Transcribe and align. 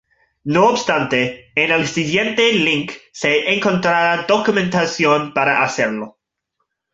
No 0.45 0.69
obstante, 0.69 1.51
en 1.53 1.69
el 1.69 1.85
siguiente 1.87 2.53
link 2.53 2.91
se 3.13 3.53
encontrará 3.53 4.23
documentación 4.23 5.31
para 5.31 5.61
hacerlo. 5.61 6.17